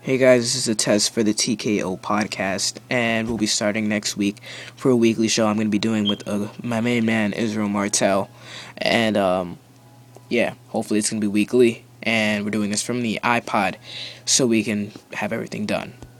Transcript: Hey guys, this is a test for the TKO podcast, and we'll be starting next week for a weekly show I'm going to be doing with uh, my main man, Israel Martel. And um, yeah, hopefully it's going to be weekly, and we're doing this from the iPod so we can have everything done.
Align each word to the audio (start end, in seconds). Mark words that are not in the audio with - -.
Hey 0.00 0.18
guys, 0.18 0.42
this 0.42 0.54
is 0.54 0.68
a 0.68 0.74
test 0.76 1.12
for 1.12 1.24
the 1.24 1.34
TKO 1.34 2.00
podcast, 2.00 2.78
and 2.88 3.26
we'll 3.26 3.38
be 3.38 3.46
starting 3.46 3.88
next 3.88 4.16
week 4.16 4.36
for 4.76 4.90
a 4.90 4.96
weekly 4.96 5.26
show 5.26 5.48
I'm 5.48 5.56
going 5.56 5.66
to 5.66 5.70
be 5.70 5.80
doing 5.80 6.06
with 6.06 6.28
uh, 6.28 6.48
my 6.62 6.80
main 6.80 7.04
man, 7.04 7.32
Israel 7.32 7.68
Martel. 7.68 8.30
And 8.78 9.16
um, 9.16 9.58
yeah, 10.28 10.54
hopefully 10.68 11.00
it's 11.00 11.10
going 11.10 11.20
to 11.20 11.24
be 11.24 11.32
weekly, 11.32 11.84
and 12.04 12.44
we're 12.44 12.52
doing 12.52 12.70
this 12.70 12.82
from 12.82 13.02
the 13.02 13.18
iPod 13.24 13.76
so 14.24 14.46
we 14.46 14.62
can 14.62 14.92
have 15.12 15.32
everything 15.32 15.66
done. 15.66 15.94